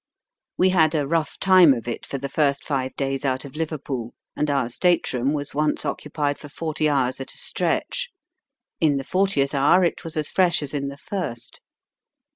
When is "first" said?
2.27-2.63, 10.97-11.61